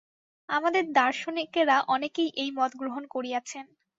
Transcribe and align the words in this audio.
আমাদের 0.49 0.83
দার্শনিকেরা 0.91 1.77
অনেকেই 1.87 2.29
এই 2.35 2.51
মত 2.51 2.71
গ্রহণ 2.77 3.03
করিয়াছেন। 3.07 3.65